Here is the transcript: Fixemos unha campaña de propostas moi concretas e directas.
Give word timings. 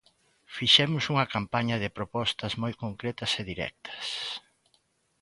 Fixemos 0.55 1.03
unha 1.13 1.29
campaña 1.35 1.81
de 1.83 1.93
propostas 1.97 2.53
moi 2.61 2.73
concretas 2.83 3.31
e 3.39 3.43
directas. 3.51 4.07